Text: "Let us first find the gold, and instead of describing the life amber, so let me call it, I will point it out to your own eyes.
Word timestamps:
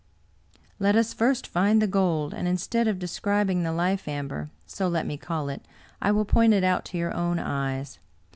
"Let 0.79 0.95
us 0.95 1.13
first 1.13 1.45
find 1.45 1.79
the 1.79 1.85
gold, 1.85 2.33
and 2.33 2.47
instead 2.47 2.87
of 2.87 2.97
describing 2.97 3.61
the 3.61 3.71
life 3.71 4.07
amber, 4.07 4.49
so 4.65 4.87
let 4.87 5.05
me 5.05 5.15
call 5.15 5.47
it, 5.47 5.63
I 6.01 6.11
will 6.11 6.25
point 6.25 6.55
it 6.55 6.63
out 6.63 6.85
to 6.85 6.97
your 6.97 7.13
own 7.13 7.37
eyes. 7.37 7.99